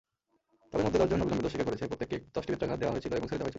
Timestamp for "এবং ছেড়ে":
3.11-3.27